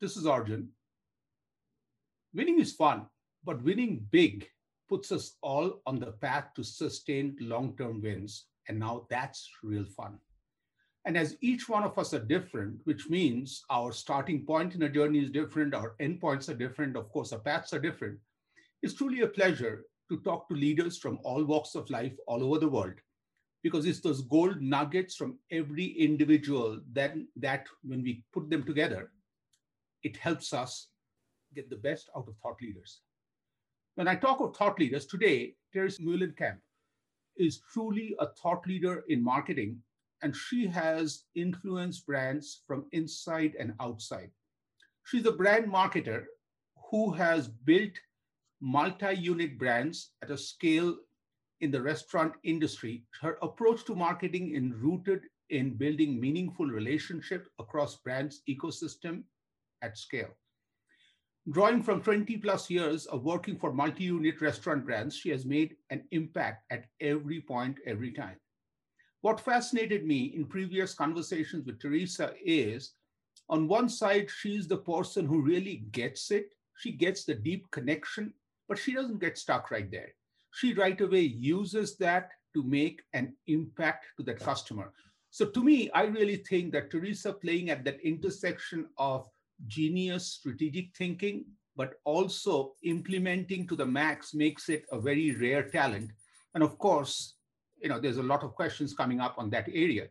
[0.00, 0.70] This is Arjun.
[2.32, 3.04] Winning is fun,
[3.44, 4.48] but winning big
[4.88, 8.46] puts us all on the path to sustained long term wins.
[8.66, 10.18] And now that's real fun.
[11.04, 14.88] And as each one of us are different, which means our starting point in a
[14.88, 18.18] journey is different, our endpoints are different, of course, our paths are different,
[18.82, 22.58] it's truly a pleasure to talk to leaders from all walks of life all over
[22.58, 22.94] the world
[23.62, 29.10] because it's those gold nuggets from every individual that, that when we put them together,
[30.02, 30.88] it helps us
[31.54, 33.00] get the best out of thought leaders.
[33.96, 36.58] When I talk of thought leaders today, Therese Meulenkamp
[37.36, 39.78] is truly a thought leader in marketing,
[40.22, 44.30] and she has influenced brands from inside and outside.
[45.04, 46.24] She's a brand marketer
[46.90, 47.92] who has built
[48.60, 50.96] multi unit brands at a scale
[51.60, 53.04] in the restaurant industry.
[53.20, 59.24] Her approach to marketing is rooted in building meaningful relationship across brands ecosystem
[59.82, 60.36] at scale.
[61.50, 66.04] Drawing from 20 plus years of working for multi-unit restaurant brands, she has made an
[66.10, 68.36] impact at every point, every time.
[69.22, 72.92] What fascinated me in previous conversations with Teresa is
[73.50, 76.54] on one side, she's the person who really gets it.
[76.76, 78.32] She gets the deep connection,
[78.68, 80.14] but she doesn't get stuck right there.
[80.52, 84.92] She right away uses that to make an impact to that customer.
[85.30, 89.28] So to me, I really think that Teresa playing at that intersection of
[89.66, 91.44] genius strategic thinking,
[91.76, 96.10] but also implementing to the max makes it a very rare talent.
[96.54, 97.34] And of course,
[97.80, 100.08] you know, there's a lot of questions coming up on that area.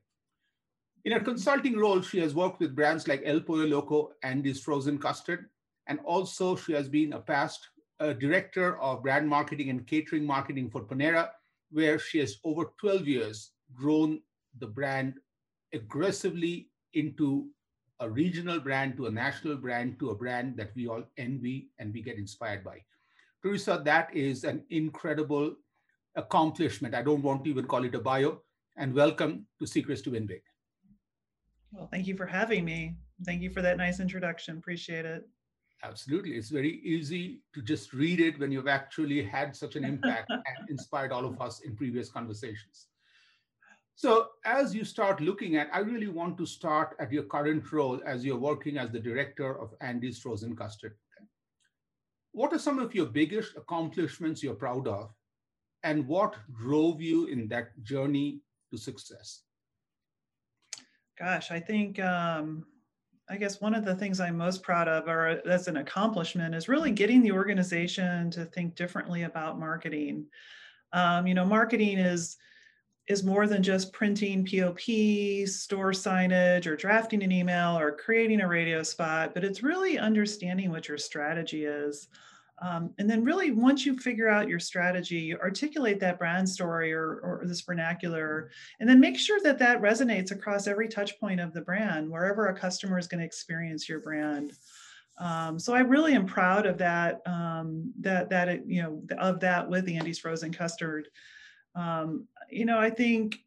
[1.06, 5.00] In her consulting role, she has worked with brands like El Pollo Loco, Andy's Frozen
[5.00, 5.46] Custard,
[5.88, 10.70] and also she has been a past uh, director of brand marketing and catering marketing
[10.70, 11.30] for Panera,
[11.72, 14.22] where she has over 12 years grown
[14.60, 15.16] the brand
[15.74, 17.48] aggressively into
[18.00, 21.94] a regional brand to a national brand to a brand that we all envy and
[21.94, 22.78] we get inspired by.
[23.42, 25.56] Teresa, that is an incredible
[26.16, 26.96] accomplishment.
[26.96, 28.42] I don't want to even call it a bio.
[28.78, 30.42] And welcome to Secrets to Win Big.
[31.72, 32.96] Well, thank you for having me.
[33.26, 34.58] Thank you for that nice introduction.
[34.58, 35.28] Appreciate it.
[35.84, 36.32] Absolutely.
[36.32, 40.70] It's very easy to just read it when you've actually had such an impact and
[40.70, 42.88] inspired all of us in previous conversations.
[44.00, 48.00] So as you start looking at, I really want to start at your current role
[48.06, 50.96] as you're working as the director of Andy's Frozen Custard.
[52.32, 55.10] What are some of your biggest accomplishments you're proud of?
[55.84, 58.40] And what drove you in that journey
[58.72, 59.42] to success?
[61.20, 62.66] Gosh, I think, um,
[63.30, 66.70] I guess one of the things I'm most proud of, or as an accomplishment, is
[66.70, 70.28] really getting the organization to think differently about marketing.
[70.94, 72.38] Um, you know, marketing is,
[73.10, 78.48] is more than just printing POP, store signage, or drafting an email or creating a
[78.48, 82.08] radio spot, but it's really understanding what your strategy is.
[82.62, 86.94] Um, and then, really, once you figure out your strategy, you articulate that brand story
[86.94, 91.40] or, or this vernacular, and then make sure that that resonates across every touch point
[91.40, 94.54] of the brand, wherever a customer is going to experience your brand.
[95.18, 97.22] Um, so I really am proud of that.
[97.26, 101.08] Um, that that you know of that with Andy's Frozen Custard.
[101.76, 103.38] Um, you know, I think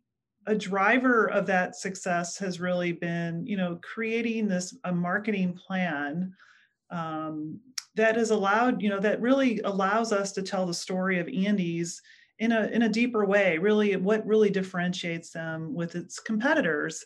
[0.47, 6.33] a driver of that success has really been, you know, creating this a marketing plan
[6.91, 7.61] um,
[7.95, 12.03] that has allowed, you know, that really allows us to tell the story of Andy's
[12.39, 13.59] in a in a deeper way.
[13.59, 17.05] Really, what really differentiates them with its competitors.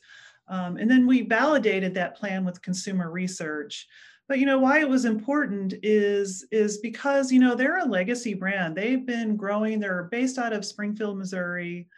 [0.48, 3.86] Um, and then we validated that plan with consumer research
[4.28, 8.34] but you know why it was important is is because you know they're a legacy
[8.34, 8.76] brand.
[8.76, 9.78] They've been growing.
[9.78, 11.88] They're based out of springfield missouri.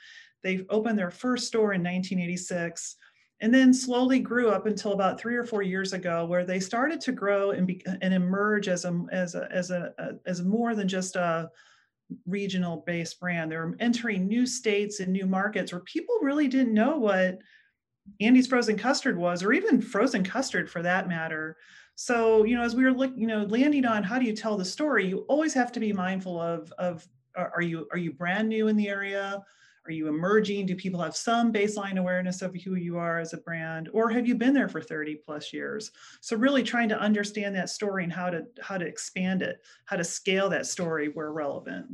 [0.42, 2.96] They opened their first store in 1986
[3.40, 7.00] and then slowly grew up until about three or four years ago where they started
[7.02, 9.92] to grow and, be, and emerge as a as a as a,
[10.26, 11.50] as more than just a
[12.26, 13.50] regional based brand.
[13.50, 17.38] They're entering new states and new markets where people really didn't know what
[18.20, 21.58] andy's frozen custard was or even frozen custard for that matter
[22.00, 24.56] so, you know, as we were looking, you know, landing on how do you tell
[24.56, 27.04] the story, you always have to be mindful of of
[27.34, 29.42] are you are you brand new in the area?
[29.84, 30.66] Are you emerging?
[30.66, 33.88] Do people have some baseline awareness of who you are as a brand?
[33.92, 35.90] Or have you been there for 30 plus years?
[36.20, 39.96] So really trying to understand that story and how to how to expand it, how
[39.96, 41.86] to scale that story where relevant.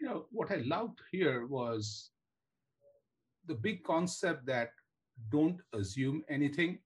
[0.00, 2.08] You know, what I loved here was
[3.46, 4.70] the big concept that
[5.30, 6.78] don't assume anything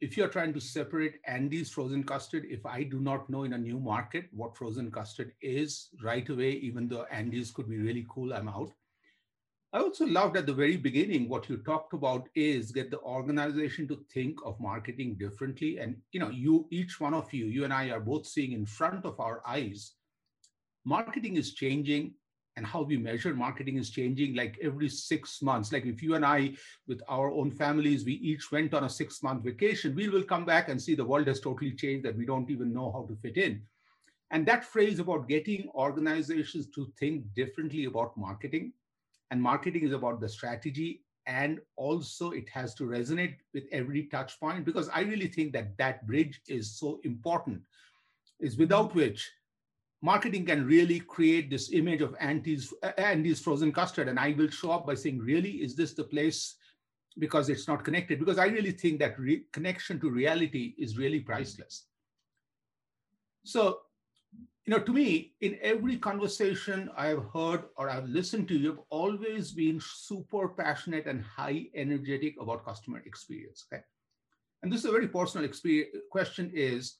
[0.00, 3.58] if you're trying to separate Andy's frozen custard, if I do not know in a
[3.58, 8.32] new market what frozen custard is right away, even though Andy's could be really cool,
[8.32, 8.72] I'm out.
[9.72, 13.86] I also loved at the very beginning what you talked about is get the organization
[13.88, 15.78] to think of marketing differently.
[15.78, 18.64] And you know, you each one of you, you and I are both seeing in
[18.64, 19.92] front of our eyes,
[20.84, 22.14] marketing is changing
[22.58, 25.72] and how we measure marketing is changing like every six months.
[25.72, 26.54] Like if you and I,
[26.88, 30.44] with our own families, we each went on a six month vacation, we will come
[30.44, 33.16] back and see the world has totally changed that we don't even know how to
[33.22, 33.62] fit in.
[34.32, 38.72] And that phrase about getting organizations to think differently about marketing,
[39.30, 44.40] and marketing is about the strategy and also it has to resonate with every touch
[44.40, 47.60] point because i really think that that bridge is so important
[48.40, 49.30] is without which
[50.00, 54.08] marketing can really create this image of Andy's, Andy's frozen custard.
[54.08, 56.54] And I will show up by saying, really, is this the place?
[57.18, 58.18] Because it's not connected.
[58.18, 59.16] Because I really think that
[59.52, 61.86] connection to reality is really priceless.
[63.44, 63.80] So,
[64.66, 69.52] you know, to me, in every conversation I've heard or I've listened to, you've always
[69.52, 73.64] been super passionate and high energetic about customer experience.
[73.72, 73.82] Okay.
[74.62, 75.48] And this is a very personal
[76.10, 76.98] question is,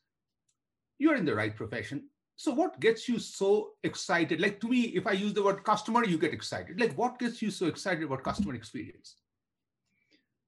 [0.98, 2.08] you're in the right profession
[2.38, 4.40] so what gets you so excited?
[4.40, 6.81] Like to me, if I use the word customer, you get excited.
[6.81, 9.17] Like what gets you so excited about customer experience?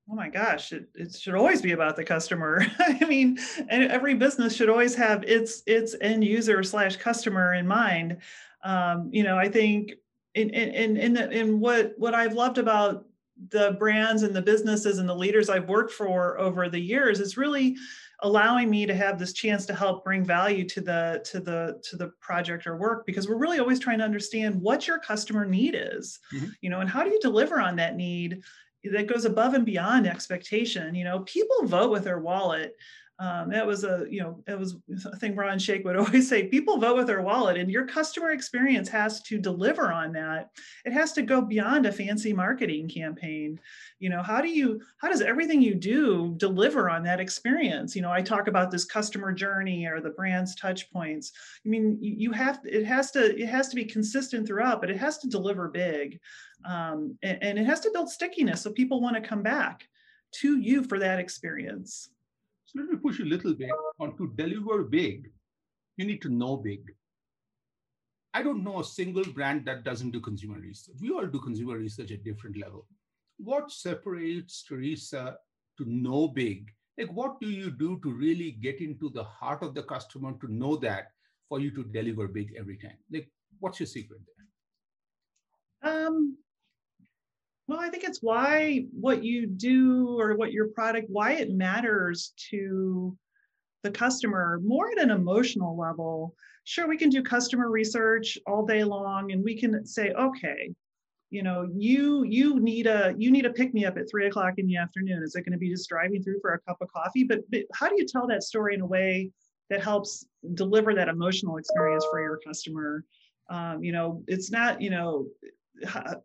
[0.08, 2.64] Oh my gosh, it, it should always be about the customer.
[2.78, 8.18] I mean, every business should always have its its end user slash customer in mind.
[8.62, 9.94] Um, you know, I think
[10.36, 13.04] in in in the, in what what I've loved about
[13.48, 17.36] the brands and the businesses and the leaders I've worked for over the years is
[17.36, 17.76] really
[18.22, 21.96] allowing me to have this chance to help bring value to the to the to
[21.96, 25.74] the project or work because we're really always trying to understand what your customer need
[25.78, 26.46] is mm-hmm.
[26.60, 28.42] you know and how do you deliver on that need
[28.84, 32.74] that goes above and beyond expectation you know people vote with their wallet
[33.20, 36.48] um, that was a you know it was a thing Ron Shaich would always say
[36.48, 40.50] people vote with their wallet and your customer experience has to deliver on that.
[40.86, 43.60] It has to go beyond a fancy marketing campaign.
[43.98, 47.94] You know how do you how does everything you do deliver on that experience?
[47.94, 51.32] You know I talk about this customer journey or the brand's touch points.
[51.64, 54.96] I mean you have it has to it has to be consistent throughout but it
[54.96, 56.18] has to deliver big
[56.64, 59.86] um, and, and it has to build stickiness so people want to come back
[60.32, 62.08] to you for that experience
[62.70, 65.28] so let me push a little bit on to deliver big,
[65.96, 66.80] you need to know big.
[68.32, 70.94] I don't know a single brand that doesn't do consumer research.
[71.00, 72.86] We all do consumer research at different level.
[73.38, 75.38] What separates Teresa
[75.78, 76.70] to know big?
[76.96, 80.52] Like what do you do to really get into the heart of the customer to
[80.52, 81.08] know that
[81.48, 82.98] for you to deliver big every time?
[83.10, 83.28] Like
[83.58, 84.20] what's your secret
[85.82, 86.06] there?
[86.06, 86.38] Um,
[87.70, 92.32] well, I think it's why what you do or what your product, why it matters
[92.50, 93.16] to
[93.84, 96.34] the customer more at an emotional level.
[96.64, 100.74] Sure, we can do customer research all day long and we can say, okay,
[101.30, 104.54] you know, you you need a you need a pick me up at three o'clock
[104.58, 105.22] in the afternoon.
[105.22, 107.22] Is it going to be just driving through for a cup of coffee?
[107.22, 109.30] But, but how do you tell that story in a way
[109.70, 113.04] that helps deliver that emotional experience for your customer?
[113.48, 115.26] Um, you know, it's not, you know,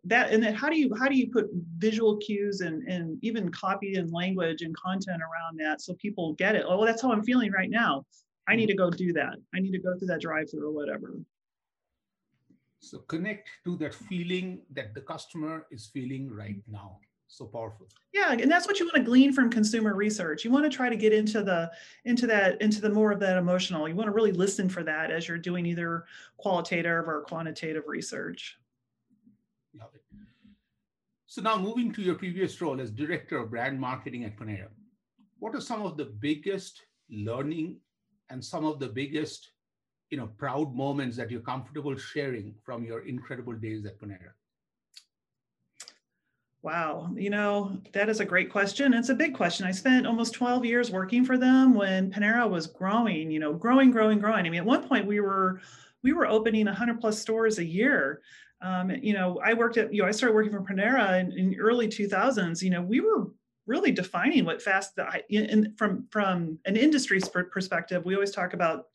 [0.04, 1.48] that and then how do you how do you put
[1.78, 6.54] visual cues and and even copy and language and content around that so people get
[6.54, 6.64] it?
[6.66, 8.04] Oh well that's how i'm feeling right now.
[8.48, 9.34] I need to go do that.
[9.54, 11.14] I need to go through that drive through or whatever.
[12.78, 17.00] So connect to that feeling that the customer is feeling right now.
[17.26, 17.88] So powerful.
[18.12, 20.44] Yeah and that's what you want to glean from consumer research.
[20.44, 21.70] You want to try to get into the
[22.04, 23.88] into that into the more of that emotional.
[23.88, 26.04] You want to really listen for that as you're doing either
[26.36, 28.58] qualitative or quantitative research.
[31.36, 34.68] So now moving to your previous role as director of brand marketing at Panera,
[35.38, 37.76] what are some of the biggest learning
[38.30, 39.50] and some of the biggest,
[40.08, 44.32] you know, proud moments that you're comfortable sharing from your incredible days at Panera?
[46.62, 48.94] Wow, you know, that is a great question.
[48.94, 49.66] It's a big question.
[49.66, 53.90] I spent almost 12 years working for them when Panera was growing, you know, growing,
[53.90, 54.46] growing, growing.
[54.46, 55.60] I mean, at one point we were
[56.02, 58.22] we were opening 100 plus stores a year
[58.62, 61.58] um, you know, I worked at, you know, I started working for Panera in, in
[61.60, 62.62] early 2000s.
[62.62, 63.30] You know, we were
[63.66, 67.20] really defining what fast, the, in, from from an industry
[67.50, 68.86] perspective, we always talk about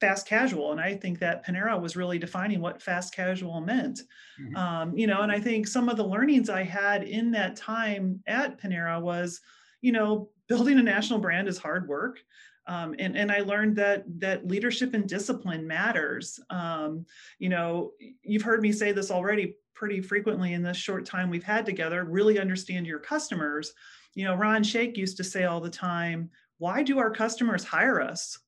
[0.00, 4.00] fast casual and i think that panera was really defining what fast casual meant
[4.40, 4.56] mm-hmm.
[4.56, 8.20] um, you know and i think some of the learnings i had in that time
[8.26, 9.40] at panera was
[9.82, 12.18] you know building a national brand is hard work
[12.66, 16.40] um, and, and I learned that that leadership and discipline matters.
[16.50, 17.04] Um,
[17.38, 17.92] you know,
[18.22, 22.04] you've heard me say this already pretty frequently in this short time we've had together.
[22.04, 23.72] Really understand your customers.
[24.14, 28.00] You know, Ron Shaich used to say all the time, "Why do our customers hire
[28.00, 28.38] us?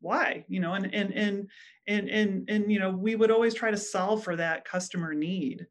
[0.00, 1.50] Why?" You know, and and and
[1.86, 5.66] and and and you know, we would always try to solve for that customer need.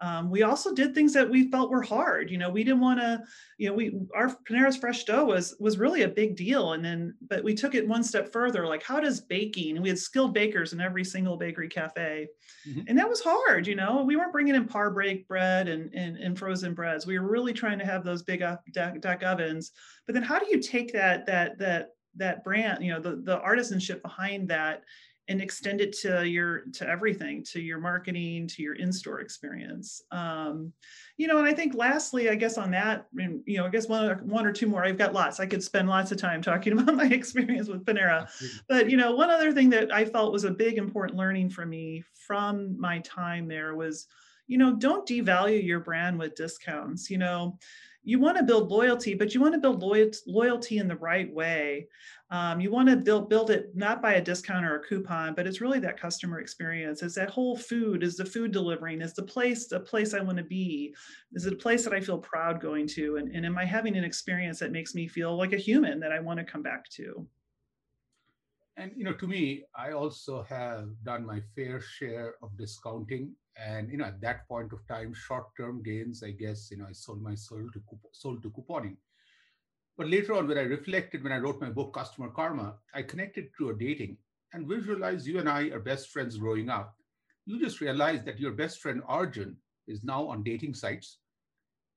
[0.00, 2.30] Um, we also did things that we felt were hard.
[2.30, 3.22] You know, we didn't want to,
[3.56, 6.74] you know, we our Panera's fresh dough was was really a big deal.
[6.74, 8.66] And then, but we took it one step further.
[8.66, 9.80] Like, how does baking?
[9.80, 12.28] We had skilled bakers in every single bakery cafe,
[12.68, 12.80] mm-hmm.
[12.88, 13.66] and that was hard.
[13.66, 17.06] You know, we weren't bringing in par break bread and, and and frozen breads.
[17.06, 19.72] We were really trying to have those big deck, deck ovens.
[20.06, 22.84] But then, how do you take that that that that brand?
[22.84, 24.82] You know, the the artisanship behind that
[25.28, 30.02] and extend it to your to everything to your marketing to your in-store experience.
[30.10, 30.72] Um,
[31.16, 34.04] you know and i think lastly i guess on that you know i guess one
[34.04, 34.84] or, one or two more.
[34.84, 35.40] I've got lots.
[35.40, 38.28] I could spend lots of time talking about my experience with panera.
[38.68, 41.66] But you know one other thing that i felt was a big important learning for
[41.66, 44.06] me from my time there was
[44.46, 47.10] you know don't devalue your brand with discounts.
[47.10, 47.58] You know
[48.06, 49.82] you want to build loyalty, but you want to build
[50.26, 51.88] loyalty in the right way.
[52.30, 55.44] Um, you want to build build it not by a discount or a coupon, but
[55.44, 57.02] it's really that customer experience.
[57.02, 58.04] Is that whole food?
[58.04, 59.02] Is the food delivering?
[59.02, 60.94] Is the place a place I want to be?
[61.32, 63.16] Is it a place that I feel proud going to?
[63.16, 66.12] And, and am I having an experience that makes me feel like a human that
[66.12, 67.26] I want to come back to?
[68.76, 73.90] And you know, to me, I also have done my fair share of discounting and
[73.90, 77.22] you know at that point of time short-term gains i guess you know i sold
[77.22, 77.80] my soul to
[78.12, 78.96] sold to couponing.
[79.96, 83.48] But later on when i reflected when i wrote my book customer karma i connected
[83.58, 84.18] to a dating
[84.52, 86.96] and visualized you and i are best friends growing up.
[87.46, 91.18] You just realize that your best friend arjun is now on dating sites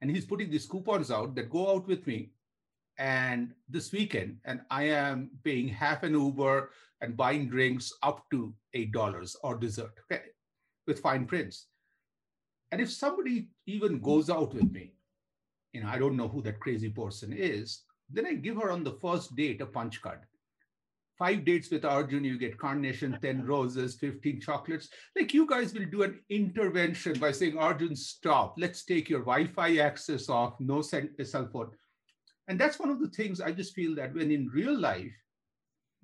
[0.02, 2.32] and he's putting these coupons out that go out with me.
[2.98, 8.54] And this weekend and i am paying half an uber and buying drinks up to
[8.74, 10.24] eight dollars or dessert okay
[10.90, 11.68] with fine prints.
[12.72, 14.94] And if somebody even goes out with me,
[15.72, 18.84] you know, I don't know who that crazy person is, then I give her on
[18.84, 20.20] the first date a punch card.
[21.18, 24.90] Five dates with Arjun, you get carnation, 10 roses, 15 chocolates.
[25.16, 28.56] Like you guys will do an intervention by saying, Arjun, stop.
[28.58, 31.72] Let's take your Wi Fi access off, no cell phone.
[32.48, 35.14] And that's one of the things I just feel that when in real life,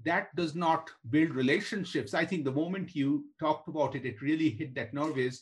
[0.03, 2.13] that does not build relationships.
[2.13, 5.41] I think the moment you talked about it, it really hit that nerve is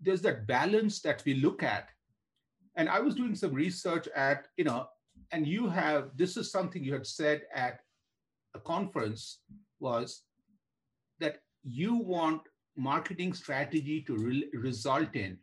[0.00, 1.88] there's that balance that we look at.
[2.76, 4.86] And I was doing some research at, you know,
[5.32, 7.80] and you have, this is something you had said at
[8.54, 9.40] a conference
[9.80, 10.22] was
[11.18, 12.42] that you want
[12.76, 15.36] marketing strategy to re- result in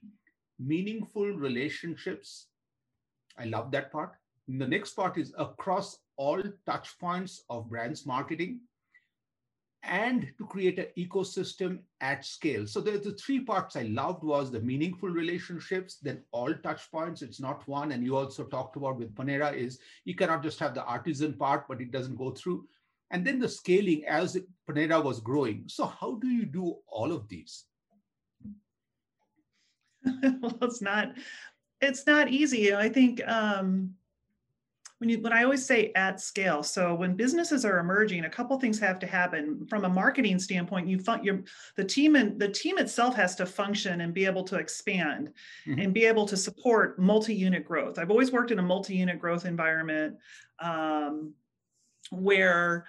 [0.58, 2.48] meaningful relationships.
[3.38, 4.14] I love that part.
[4.48, 8.62] And the next part is across all touch points of brands marketing
[9.88, 12.66] and to create an ecosystem at scale.
[12.66, 17.22] So the, the three parts I loved was the meaningful relationships, then all touch points.
[17.22, 17.92] It's not one.
[17.92, 21.68] And you also talked about with Panera is you cannot just have the artisan part,
[21.68, 22.68] but it doesn't go through.
[23.12, 25.66] And then the scaling as Panera was growing.
[25.68, 27.66] So how do you do all of these?
[30.24, 31.14] well, it's not,
[31.80, 32.74] it's not easy.
[32.74, 33.92] I think um,
[35.00, 36.64] when you when I always say at scale.
[36.64, 39.66] So when businesses are emerging, a couple things have to happen.
[39.70, 41.44] From a marketing standpoint, you fun, your
[41.76, 45.34] the team and the team itself has to function and be able to expand
[45.68, 45.80] mm-hmm.
[45.80, 48.00] and be able to support multi-unit growth.
[48.00, 50.18] I've always worked in a multi-unit growth environment
[50.60, 51.34] um,
[52.12, 52.86] where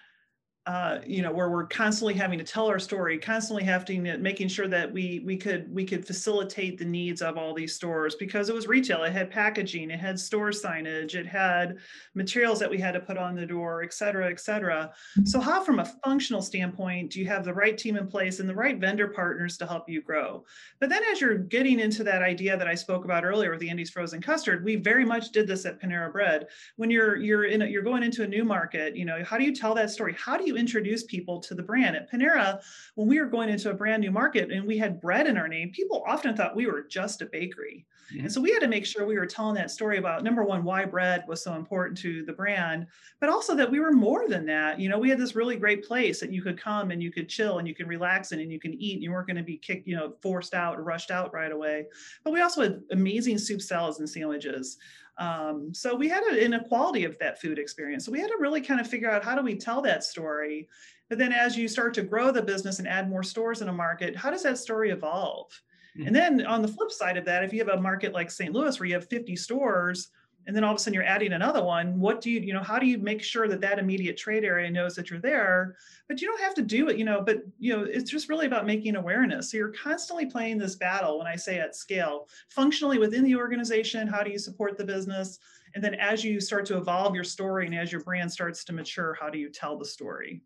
[0.66, 4.49] uh, you know, where we're constantly having to tell our story, constantly having to making
[4.49, 8.49] sure that we we could we could facilitate the needs of all these stores because
[8.49, 9.04] it was retail.
[9.04, 11.78] It had packaging, it had store signage, it had
[12.14, 14.92] materials that we had to put on the door, et cetera, et cetera.
[15.25, 18.49] So how, from a functional standpoint, do you have the right team in place and
[18.49, 20.44] the right vendor partners to help you grow?
[20.80, 23.70] But then, as you're getting into that idea that I spoke about earlier with the
[23.70, 26.49] Andy's frozen custard, we very much did this at Panera Bread.
[26.75, 29.44] When you're you're in a, you're going into a new market, you know, how do
[29.44, 30.14] you tell that story?
[30.18, 31.97] How do you introduce people to the brand.
[31.97, 32.61] At Panera,
[32.95, 35.49] when we were going into a brand new market and we had bread in our
[35.49, 37.87] name, people often thought we were just a bakery.
[38.13, 38.21] Mm-hmm.
[38.21, 40.65] And so we had to make sure we were telling that story about number one,
[40.65, 42.87] why bread was so important to the brand,
[43.21, 44.79] but also that we were more than that.
[44.79, 47.29] You know, we had this really great place that you could come and you could
[47.29, 48.95] chill and you can relax in and you can eat.
[48.95, 51.53] And you weren't going to be kicked, you know, forced out or rushed out right
[51.53, 51.87] away.
[52.23, 54.79] But we also had amazing soup salads and sandwiches.
[55.18, 58.04] Um, so we had an inequality of that food experience.
[58.04, 60.68] So we had to really kind of figure out how do we tell that story.
[61.08, 63.73] But then as you start to grow the business and add more stores in a
[63.73, 65.50] market, how does that story evolve?
[65.96, 66.06] Mm-hmm.
[66.06, 68.52] And then on the flip side of that, if you have a market like St.
[68.52, 70.11] Louis where you have 50 stores,
[70.47, 72.62] and then all of a sudden you're adding another one what do you you know
[72.62, 75.76] how do you make sure that that immediate trade area knows that you're there?
[76.09, 78.47] But you don't have to do it you know but you know it's just really
[78.47, 79.50] about making awareness.
[79.50, 84.07] So you're constantly playing this battle when i say at scale functionally within the organization
[84.07, 85.38] how do you support the business?
[85.75, 88.73] And then as you start to evolve your story and as your brand starts to
[88.73, 90.43] mature how do you tell the story?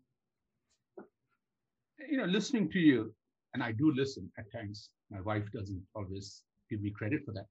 [2.09, 3.13] You know listening to you
[3.53, 4.89] and i do listen at times.
[5.11, 7.45] My wife doesn't always give me credit for that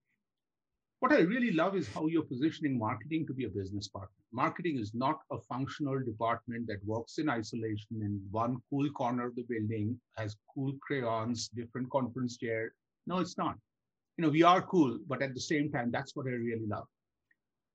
[1.00, 4.10] what I really love is how you're positioning marketing to be a business partner.
[4.32, 9.34] Marketing is not a functional department that works in isolation in one cool corner of
[9.34, 12.74] the building, has cool crayons, different conference chair.
[13.06, 13.56] No, it's not.
[14.18, 16.86] You know, we are cool, but at the same time, that's what I really love.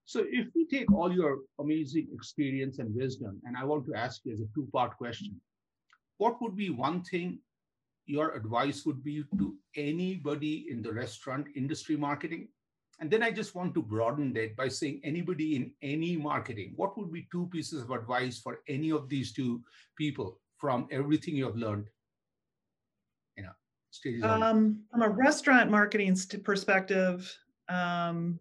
[0.06, 4.22] So if we take all your amazing experience and wisdom, and I want to ask
[4.24, 5.42] you as a two-part question,
[6.20, 7.40] what would be one thing
[8.06, 12.50] your advice would be to anybody in the restaurant industry marketing
[13.00, 16.98] and then I just want to broaden that by saying anybody in any marketing, what
[16.98, 19.62] would be two pieces of advice for any of these two
[19.98, 21.90] people from everything you have learned?
[23.38, 23.52] You know,
[24.24, 27.38] um, from a restaurant marketing perspective,
[27.68, 28.40] um,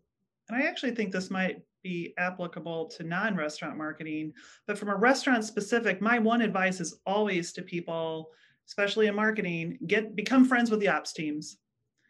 [0.48, 4.32] and I actually think this might be applicable to non-restaurant marketing,
[4.66, 8.30] but from a restaurant specific, my one advice is always to people,
[8.68, 11.58] especially in marketing, get become friends with the ops teams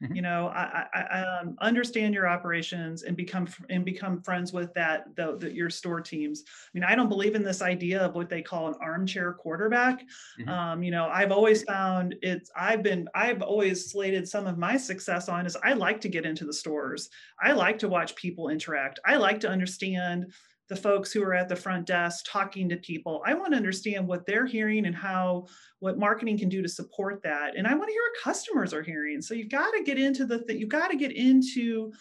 [0.04, 0.16] Mm-hmm.
[0.16, 4.73] You know, I, I, I um, understand your operations and become and become friends with
[4.75, 6.44] that the, the, your store teams.
[6.46, 10.02] I mean, I don't believe in this idea of what they call an armchair quarterback.
[10.38, 10.49] Mm-hmm.
[10.49, 14.76] Um, you know, I've always found it's I've been I've always slated some of my
[14.76, 17.08] success on is I like to get into the stores.
[17.42, 19.00] I like to watch people interact.
[19.06, 20.32] I like to understand
[20.68, 23.23] the folks who are at the front desk talking to people.
[23.26, 25.47] I want to understand what they're hearing and how
[25.80, 27.56] what marketing can do to support that.
[27.56, 29.21] And I want to hear what customers are hearing.
[29.21, 31.92] So you've got to get into the th- you've got to get into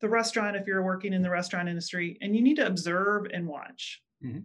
[0.00, 3.46] the restaurant if you're working in the restaurant industry and you need to observe and
[3.46, 4.02] watch.
[4.24, 4.40] Mm-hmm.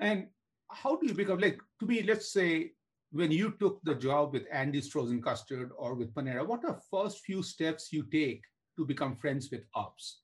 [0.00, 0.26] And
[0.70, 2.72] how do you become like to me, let's say
[3.10, 7.24] when you took the job with Andy's Frozen Custard or with Panera, what are first
[7.24, 8.42] few steps you take
[8.76, 10.20] to become friends with ops?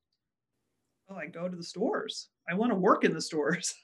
[1.09, 2.29] Oh, I go to the stores.
[2.49, 3.75] I want to work in the stores.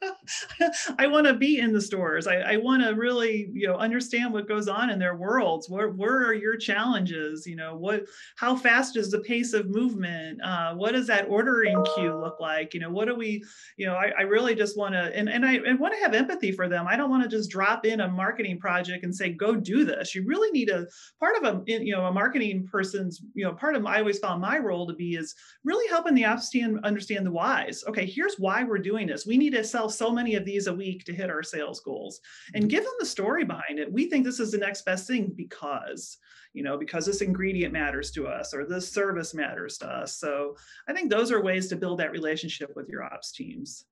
[0.99, 2.27] I want to be in the stores.
[2.27, 5.71] I, I want to really, you know, understand what goes on in their worlds.
[5.71, 7.47] Where where are your challenges?
[7.47, 8.05] You know, what
[8.37, 10.43] how fast is the pace of movement?
[10.43, 12.75] Uh, what does that ordering queue look like?
[12.75, 13.43] You know, what do we,
[13.79, 16.13] you know, I, I really just want to and, and I and want to have
[16.13, 16.87] empathy for them.
[16.87, 20.15] I don't want to just drop in a marketing project and say, go do this.
[20.15, 20.87] You really need a
[21.19, 24.43] part of a you know, a marketing person's, you know, part of I always found
[24.43, 27.85] my role to be is really helping the ops team understand the whys.
[27.89, 29.27] Okay, here's why why we're doing this.
[29.27, 32.21] We need to sell so many of these a week to hit our sales goals
[32.53, 33.93] and give them the story behind it.
[33.93, 36.19] We think this is the next best thing because,
[36.53, 40.17] you know, because this ingredient matters to us or this service matters to us.
[40.19, 40.57] So
[40.89, 43.85] I think those are ways to build that relationship with your ops teams.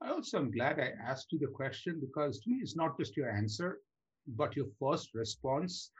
[0.00, 3.18] I also am glad I asked you the question because to me, it's not just
[3.18, 3.80] your answer,
[4.28, 5.90] but your first response.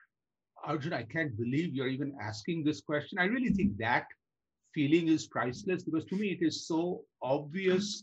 [0.65, 3.19] Arjun, I can't believe you're even asking this question.
[3.19, 4.07] I really think that
[4.75, 8.03] feeling is priceless because to me it is so obvious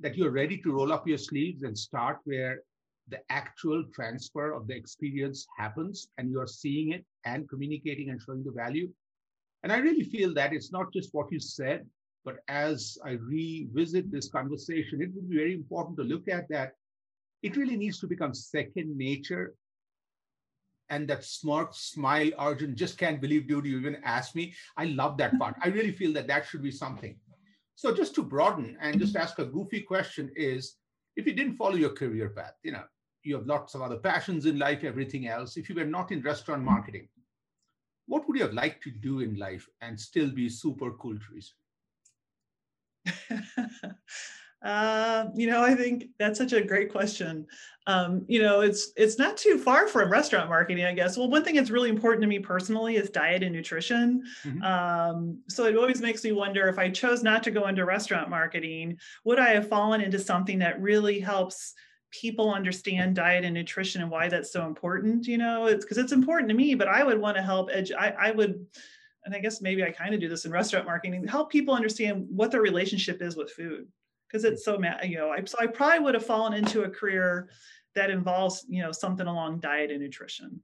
[0.00, 2.60] that you're ready to roll up your sleeves and start where
[3.08, 8.44] the actual transfer of the experience happens and you're seeing it and communicating and showing
[8.44, 8.88] the value.
[9.62, 11.86] And I really feel that it's not just what you said,
[12.24, 16.72] but as I revisit this conversation, it would be very important to look at that.
[17.42, 19.54] It really needs to become second nature
[20.90, 24.54] and that smart smile, Arjun, just can't believe, dude, you even asked me.
[24.76, 25.56] I love that part.
[25.62, 27.16] I really feel that that should be something.
[27.74, 29.22] So just to broaden and just mm-hmm.
[29.22, 30.76] ask a goofy question is,
[31.16, 32.84] if you didn't follow your career path, you know,
[33.22, 35.56] you have lots of other passions in life, everything else.
[35.56, 36.70] If you were not in restaurant mm-hmm.
[36.72, 37.08] marketing,
[38.06, 41.52] what would you have liked to do in life and still be super cool, Teresa?
[44.66, 47.46] Uh, you know, I think that's such a great question.
[47.86, 51.16] Um, you know, it's it's not too far from restaurant marketing, I guess.
[51.16, 54.24] Well, one thing that's really important to me personally is diet and nutrition.
[54.44, 54.62] Mm-hmm.
[54.64, 58.28] Um, so it always makes me wonder if I chose not to go into restaurant
[58.28, 61.72] marketing, would I have fallen into something that really helps
[62.10, 65.28] people understand diet and nutrition and why that's so important?
[65.28, 67.70] You know, it's because it's important to me, but I would want to help.
[67.70, 68.66] Edu- I, I would
[69.24, 72.26] and I guess maybe I kind of do this in restaurant marketing, help people understand
[72.30, 73.86] what their relationship is with food
[74.36, 77.48] because it's so you know I, so I probably would have fallen into a career
[77.94, 80.60] that involves you know something along diet and nutrition.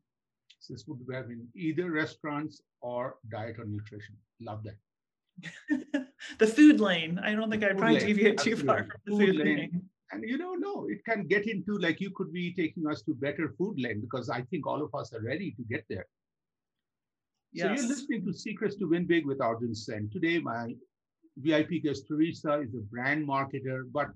[0.59, 4.15] So this would have been either restaurants or diet or nutrition.
[4.41, 6.07] Love that.
[6.39, 7.19] the food lane.
[7.19, 9.57] I don't think I'd probably deviate too far from the food, food lane.
[9.57, 9.83] lane.
[10.13, 13.15] And you don't know, it can get into like you could be taking us to
[13.15, 16.07] better food lane because I think all of us are ready to get there.
[17.53, 17.65] Yes.
[17.65, 20.11] So you're listening to Secrets to Win Big with Arjun Sen.
[20.13, 20.75] Today, my
[21.37, 24.09] VIP guest Teresa is a brand marketer, but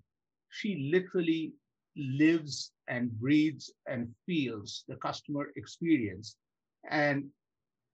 [0.50, 1.52] she literally
[1.96, 6.36] lives and breathes and feels the customer experience.
[6.90, 7.24] And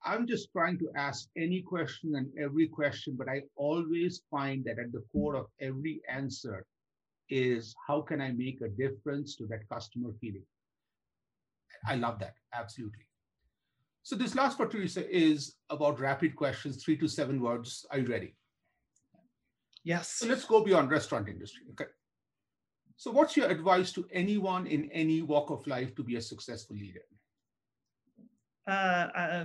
[0.04, 4.78] I'm just trying to ask any question and every question, but I always find that
[4.78, 6.66] at the core of every answer
[7.28, 10.44] is how can I make a difference to that customer feeling?
[11.86, 13.06] I love that, absolutely.
[14.02, 17.86] So this last for Teresa is about rapid questions, three to seven words.
[17.90, 18.34] Are you ready?
[19.84, 20.08] Yes.
[20.08, 21.62] So let's go beyond restaurant industry.
[21.72, 21.90] Okay.
[22.96, 26.76] So what's your advice to anyone in any walk of life to be a successful
[26.76, 27.00] leader?
[28.66, 29.44] Uh, uh,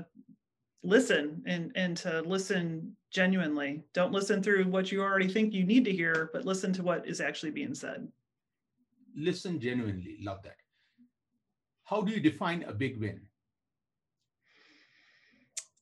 [0.83, 3.83] listen and, and to listen genuinely.
[3.93, 7.07] Don't listen through what you already think you need to hear, but listen to what
[7.07, 8.07] is actually being said.
[9.15, 10.17] Listen genuinely.
[10.21, 10.57] Love that.
[11.85, 13.21] How do you define a big win?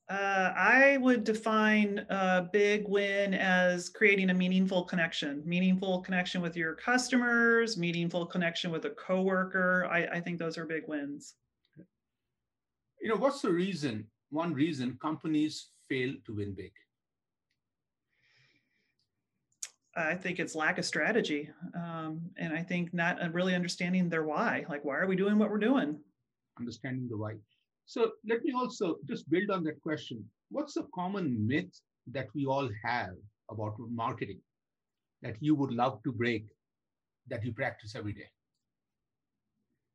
[0.08, 6.56] Uh, I would define a big win as creating a meaningful connection, meaningful connection with
[6.56, 9.88] your customers, meaningful connection with a coworker.
[9.92, 11.34] I, I think those are big wins.
[13.02, 16.72] You know, what's the reason, one reason companies fail to win big?
[19.96, 21.50] I think it's lack of strategy.
[21.74, 24.66] Um, and I think not really understanding their why.
[24.70, 25.98] Like, why are we doing what we're doing?
[26.60, 27.36] Understanding the why.
[27.86, 30.24] So let me also just build on that question.
[30.50, 31.80] What's a common myth
[32.12, 33.16] that we all have
[33.50, 34.40] about marketing
[35.22, 36.46] that you would love to break
[37.28, 38.30] that you practice every day?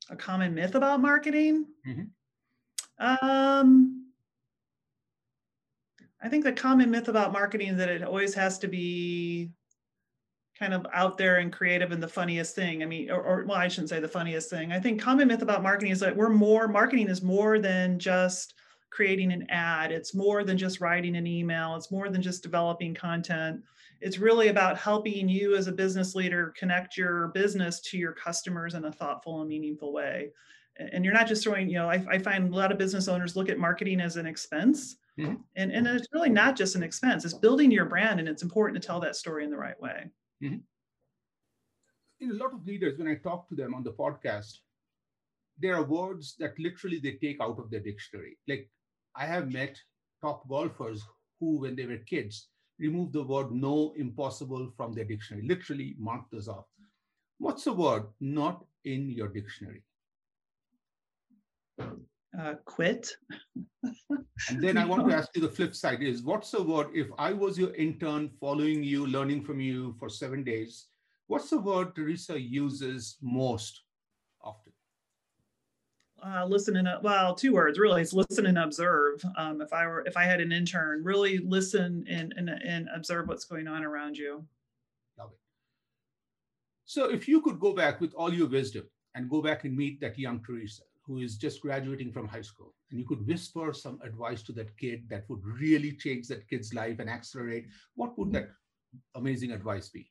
[0.08, 1.66] A common myth about marketing?
[1.86, 2.04] Mm-hmm.
[3.04, 4.06] Um,
[6.22, 9.50] I think the common myth about marketing is that it always has to be
[10.60, 12.82] kind of out there and creative and the funniest thing.
[12.82, 14.72] I mean, or, or, well, I shouldn't say the funniest thing.
[14.72, 18.54] I think common myth about marketing is that we're more marketing is more than just
[18.90, 19.90] creating an ad.
[19.90, 21.76] It's more than just writing an email.
[21.76, 23.62] It's more than just developing content.
[24.02, 28.74] It's really about helping you as a business leader connect your business to your customers
[28.74, 30.30] in a thoughtful and meaningful way.
[30.76, 33.36] And you're not just throwing, you know, I, I find a lot of business owners
[33.36, 34.96] look at marketing as an expense.
[35.18, 35.34] Mm-hmm.
[35.56, 38.80] And, and it's really not just an expense, it's building your brand, and it's important
[38.80, 40.06] to tell that story in the right way.
[40.42, 40.58] Mm-hmm.
[42.20, 44.58] In a lot of leaders, when I talk to them on the podcast,
[45.58, 48.38] there are words that literally they take out of their dictionary.
[48.48, 48.70] Like
[49.14, 49.78] I have met
[50.20, 51.02] top golfers
[51.38, 52.48] who, when they were kids,
[52.78, 56.66] removed the word no impossible from their dictionary, literally marked those off.
[57.38, 59.82] What's the word not in your dictionary?
[62.38, 63.10] Uh, quit.
[64.48, 67.08] and then I want to ask you the flip side is what's the word if
[67.18, 70.86] I was your intern following you, learning from you for seven days,
[71.26, 73.82] what's the word Teresa uses most
[74.42, 74.72] often?
[76.24, 78.02] Uh, listen and well, two words really.
[78.02, 79.22] It's listen and observe.
[79.36, 83.26] Um, if I were, if I had an intern, really listen and, and and observe
[83.26, 84.44] what's going on around you.
[85.18, 85.38] Love it.
[86.84, 90.00] So, if you could go back with all your wisdom and go back and meet
[90.02, 92.72] that young Teresa, who is just graduating from high school.
[92.90, 96.72] And you could whisper some advice to that kid that would really change that kid's
[96.72, 97.66] life and accelerate.
[97.96, 98.50] What would that
[99.16, 100.08] amazing advice be?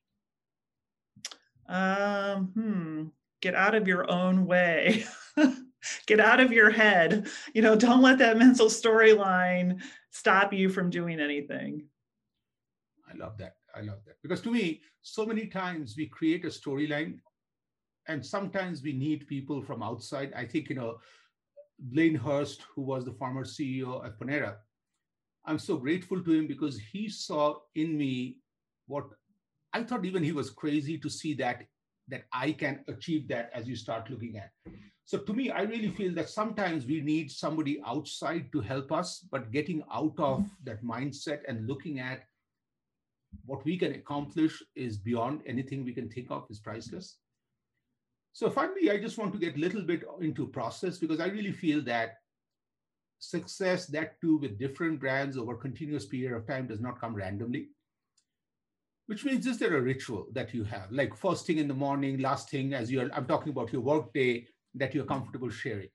[1.70, 3.04] Um hmm
[3.42, 5.06] get out of your own way.
[6.08, 7.30] Get out of your head.
[7.54, 9.82] You know don't let that mental storyline
[10.12, 11.86] stop you from doing anything.
[13.10, 13.56] I love that.
[13.74, 14.18] I love that.
[14.22, 17.20] Because to me so many times we create a storyline
[18.08, 20.34] and sometimes we need people from outside.
[20.36, 20.98] I think, you know,
[21.80, 24.56] Blaine Hurst, who was the former CEO at Panera,
[25.46, 28.38] I'm so grateful to him because he saw in me
[28.88, 29.06] what
[29.74, 31.64] I thought even he was crazy to see that
[32.10, 34.50] that I can achieve that as you start looking at.
[35.06, 39.26] So to me, I really feel that sometimes we need somebody outside to help us,
[39.32, 42.24] but getting out of that mindset and looking at
[43.46, 47.18] what we can accomplish is beyond anything we can think of is priceless.
[48.34, 51.52] So finally, I just want to get a little bit into process because I really
[51.52, 52.18] feel that
[53.20, 57.70] success, that too with different brands over continuous period of time does not come randomly.
[59.08, 62.20] Which means is there a ritual that you have, like first thing in the morning,
[62.20, 65.89] last thing as you're, I'm talking about your work day that you're comfortable sharing?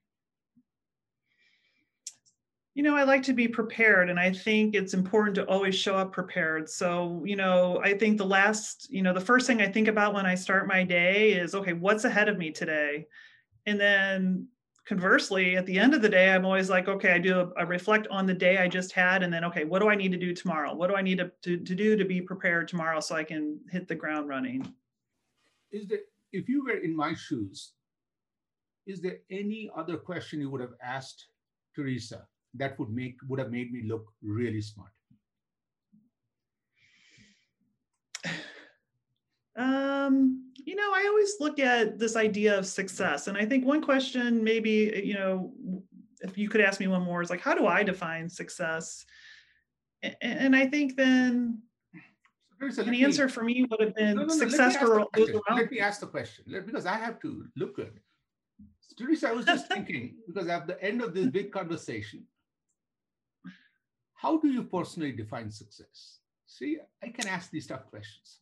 [2.74, 5.96] You know, I like to be prepared, and I think it's important to always show
[5.96, 6.68] up prepared.
[6.68, 10.12] So, you know, I think the last, you know, the first thing I think about
[10.12, 13.06] when I start my day is, okay, what's ahead of me today?
[13.66, 14.48] And then
[14.86, 18.08] conversely, at the end of the day, I'm always like, okay, I do a, reflect
[18.10, 20.34] on the day I just had, and then okay, what do I need to do
[20.34, 20.74] tomorrow?
[20.74, 23.60] What do I need to, to, to do to be prepared tomorrow so I can
[23.70, 24.74] hit the ground running?
[25.70, 26.00] Is there,
[26.32, 27.70] if you were in my shoes,
[28.84, 31.28] is there any other question you would have asked
[31.76, 34.90] Teresa that would make would have made me look really smart?
[39.56, 43.28] Um, you know, I always look at this idea of success.
[43.28, 45.52] And I think one question, maybe, you know,
[46.22, 49.04] if you could ask me one more, is like, how do I define success?
[50.20, 51.62] And I think then
[52.60, 55.58] an answer for me would have been no, no, no, success for those around.
[55.58, 58.00] Let me ask the question because I have to look good.
[58.96, 62.24] Teresa, I was just thinking, because at the end of this big conversation,
[64.24, 66.20] how do you personally define success?
[66.46, 68.38] See, I can ask these tough questions.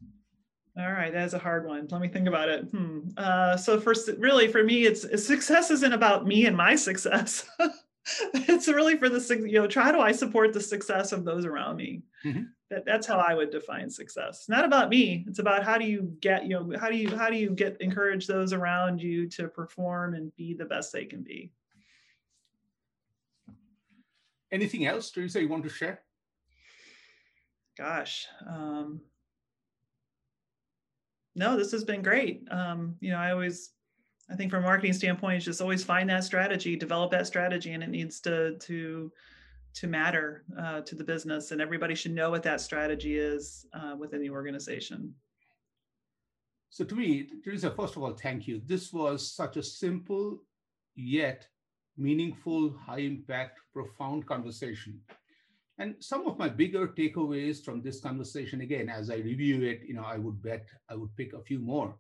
[0.79, 1.89] All right, that's a hard one.
[1.91, 2.65] Let me think about it.
[2.71, 3.01] Hmm.
[3.17, 7.51] Uh, so first, really for me, it's, it's success isn't about me and my success.
[8.35, 11.77] it's really for the you know try do I support the success of those around
[11.77, 12.03] me.
[12.25, 12.45] Mm-hmm.
[12.71, 14.47] That, that's how I would define success.
[14.49, 15.25] Not about me.
[15.29, 17.81] It's about how do you get you know how do you how do you get
[17.81, 21.53] encourage those around you to perform and be the best they can be.
[24.53, 26.03] Anything else, Teresa, you want to share?
[27.77, 28.27] Gosh.
[28.47, 29.01] Um,
[31.35, 32.47] no, this has been great.
[32.51, 33.71] Um, you know, I always,
[34.31, 37.73] I think from a marketing standpoint, it's just always find that strategy, develop that strategy,
[37.73, 39.11] and it needs to to
[39.75, 43.97] to matter uh, to the business, and everybody should know what that strategy is uh,
[43.99, 45.15] within the organization.
[46.69, 48.61] So, to me, Teresa, first of all, thank you.
[48.67, 50.43] This was such a simple
[50.95, 51.49] yet
[51.97, 55.01] meaningful, high impact, profound conversation
[55.79, 59.95] and some of my bigger takeaways from this conversation, again, as I review it, you
[59.95, 61.97] know, I would bet I would pick a few more.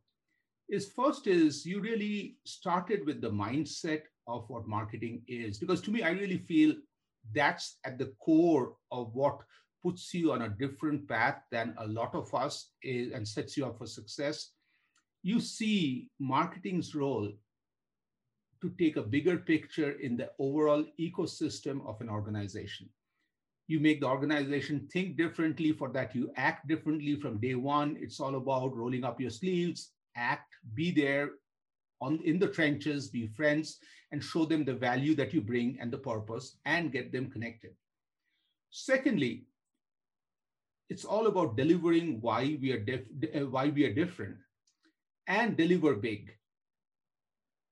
[0.68, 5.90] Is first is you really started with the mindset of what marketing is, because to
[5.90, 6.74] me, I really feel
[7.34, 9.38] that's at the core of what
[9.82, 13.66] puts you on a different path than a lot of us is, and sets you
[13.66, 14.50] up for success.
[15.22, 17.32] You see marketing's role
[18.62, 22.88] to take a bigger picture in the overall ecosystem of an organization.
[23.66, 26.14] You make the organization think differently for that.
[26.14, 27.96] You act differently from day one.
[28.00, 31.30] It's all about rolling up your sleeves act be there
[32.00, 33.78] on in the trenches be friends
[34.10, 37.72] and show them the value that you bring and the purpose and get them connected.
[38.70, 39.44] Secondly
[40.88, 42.84] it's all about delivering why we are
[43.46, 44.36] why we are different
[45.26, 46.30] and deliver big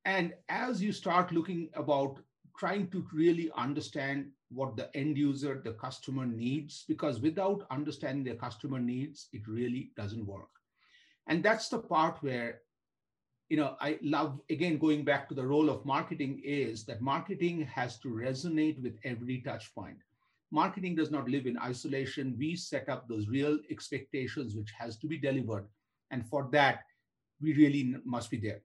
[0.04, 2.18] and as you start looking about
[2.58, 8.38] trying to really understand what the end user, the customer needs, because without understanding the
[8.38, 10.48] customer needs, it really doesn't work.
[11.26, 12.60] And that's the part where,
[13.48, 17.62] you know, I love, again, going back to the role of marketing is that marketing
[17.62, 19.98] has to resonate with every touch point.
[20.50, 22.36] Marketing does not live in isolation.
[22.38, 25.68] We set up those real expectations, which has to be delivered.
[26.10, 26.80] And for that,
[27.40, 28.60] we really must be there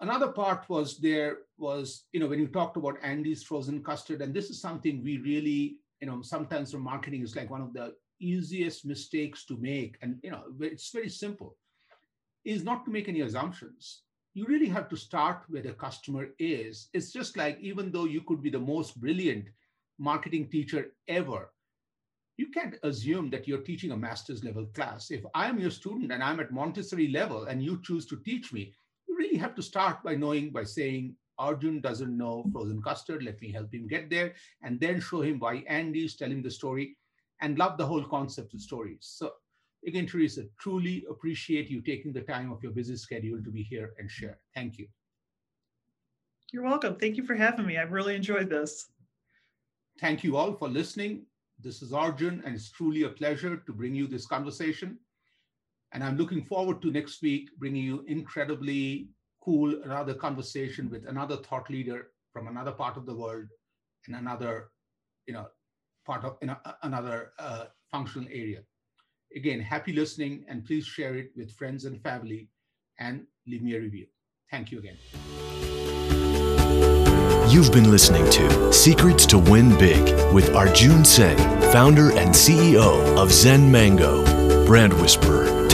[0.00, 4.34] another part was there was you know when you talked about andy's frozen custard and
[4.34, 7.94] this is something we really you know sometimes from marketing is like one of the
[8.20, 9.96] easiest mistakes to make.
[10.02, 11.56] And you know it's very simple
[12.44, 14.02] is not to make any assumptions.
[14.34, 16.88] You really have to start where the customer is.
[16.92, 19.46] It's just like even though you could be the most brilliant
[19.98, 21.50] marketing teacher ever
[22.38, 25.10] you can't assume that you're teaching a master's level class.
[25.10, 28.74] If i'm your student and i'm at montessori level and you choose to teach me
[29.16, 33.22] really have to start by knowing, by saying, Arjun doesn't know frozen custard.
[33.22, 34.34] Let me help him get there.
[34.62, 36.96] And then show him why Andy's telling the story
[37.40, 39.00] and love the whole concept of stories.
[39.00, 39.32] So,
[39.86, 43.92] again, Teresa, truly appreciate you taking the time of your busy schedule to be here
[43.98, 44.38] and share.
[44.54, 44.86] Thank you.
[46.52, 46.96] You're welcome.
[46.96, 47.76] Thank you for having me.
[47.76, 48.86] I've really enjoyed this.
[50.00, 51.26] Thank you all for listening.
[51.58, 54.98] This is Arjun, and it's truly a pleasure to bring you this conversation.
[55.92, 59.08] And I'm looking forward to next week bringing you incredibly
[59.40, 63.46] cool another conversation with another thought leader from another part of the world
[64.06, 64.70] and another,
[65.26, 65.46] you know,
[66.04, 66.36] part of
[66.82, 68.60] another uh, functional area.
[69.34, 72.48] Again, happy listening, and please share it with friends and family,
[72.98, 74.06] and leave me a review.
[74.50, 74.96] Thank you again.
[77.50, 81.36] You've been listening to Secrets to Win Big with Arjun Sen,
[81.72, 84.24] founder and CEO of Zen Mango,
[84.66, 85.55] brand whisperer